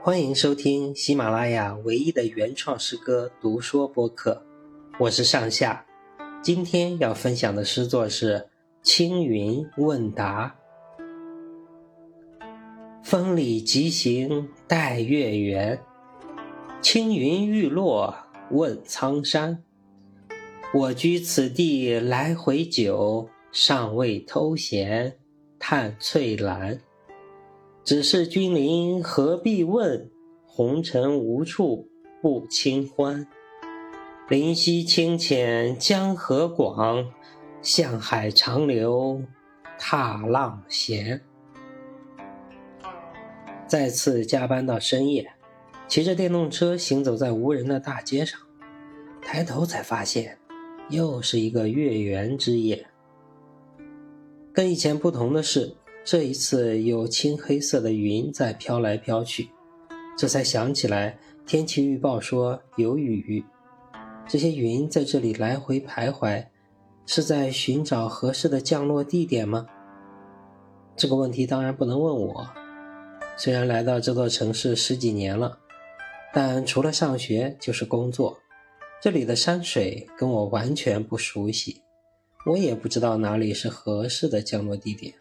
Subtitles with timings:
[0.00, 4.40] 欢迎收听喜马拉雅唯一的原创诗歌读说播客，
[5.00, 5.84] 我是上下。
[6.40, 8.34] 今天要分享的诗作是
[8.80, 10.56] 《青云问答》。
[13.02, 15.82] 风里疾行待月圆，
[16.80, 18.16] 青云欲落
[18.52, 19.64] 问苍山。
[20.72, 25.18] 我居此地来回久，尚未偷闲
[25.58, 26.80] 探翠兰。
[27.84, 30.10] 只是君临何必问，
[30.44, 31.88] 红尘无处
[32.20, 33.26] 不清欢。
[34.28, 37.10] 灵溪清浅江河广，
[37.62, 39.22] 向海长流
[39.78, 41.22] 踏浪闲。
[43.66, 45.32] 再次加班到深夜，
[45.86, 48.38] 骑着电动车行走在无人的大街上，
[49.22, 50.38] 抬头才发现，
[50.90, 52.86] 又是一个月圆之夜。
[54.52, 55.74] 跟以前不同的是。
[56.10, 59.50] 这一次有青黑色的云在飘来飘去，
[60.16, 63.44] 这才想起来天气预报说有雨。
[64.26, 66.46] 这些云在这里来回徘徊，
[67.04, 69.66] 是在寻找合适的降落地点吗？
[70.96, 72.48] 这个问题当然不能问我。
[73.36, 75.58] 虽然来到这座城市十几年了，
[76.32, 78.38] 但除了上学就是工作，
[79.02, 81.82] 这里的山水跟我完全不熟悉，
[82.46, 85.12] 我也不知道哪里是合适的降落地点。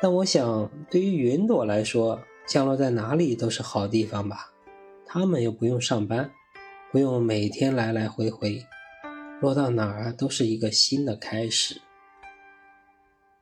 [0.00, 4.52] 但我想，对于云朵来说，降落在哪里都是好地方吧。
[5.04, 6.30] 它们又不用上班，
[6.92, 8.64] 不用每天来来回回，
[9.40, 11.80] 落到哪儿都是一个新的开始。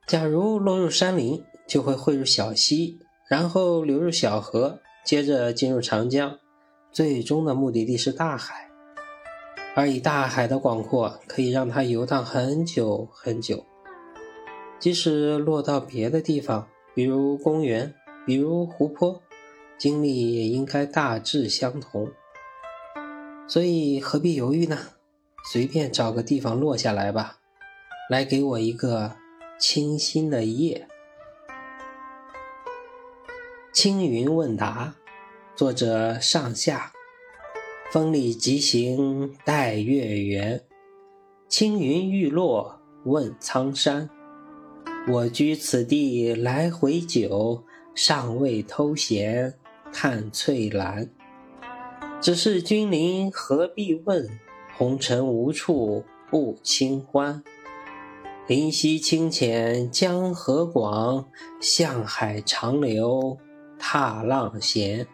[0.07, 6.39] 假如落入山林，就会汇入小溪，然后流入小河，接着进入长江，
[6.91, 8.71] 最终的目的地是大海。
[9.75, 13.67] 而以大海的广阔，可以让它游荡很久很久。
[14.79, 17.95] 即使落到别的地方，比如公园，
[18.27, 19.23] 比如湖泊，
[19.79, 22.11] 经历也应该大致相同。
[23.49, 24.79] 所以何必犹豫呢？
[25.53, 27.39] 随便找个地方落下来吧，
[28.11, 29.13] 来给我一个
[29.59, 30.87] 清新的夜。
[33.73, 34.95] 青云问答，
[35.55, 36.93] 作者上下。
[37.93, 40.61] 风里疾行待月圆，
[41.49, 44.11] 青云欲落问苍山。
[45.09, 47.63] 我居此地来回久，
[47.95, 49.55] 尚未偷闲
[49.93, 51.09] 看翠兰。
[52.21, 54.29] 只是君临何必问，
[54.77, 57.41] 红尘无处不清欢。
[58.49, 61.29] 灵溪清浅江河广，
[61.61, 63.39] 向海长流
[63.79, 65.07] 踏浪闲。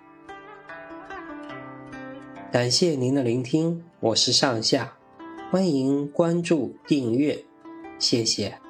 [2.51, 4.97] 感谢您的聆听，我是上下，
[5.51, 7.45] 欢迎关注订阅，
[7.99, 8.62] 谢谢。